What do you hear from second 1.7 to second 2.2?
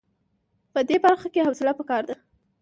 په کار ده.